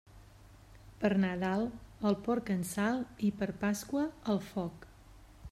[1.03, 1.65] Per Nadal,
[2.11, 4.91] el porc en sal, i per Pasqua, al foc.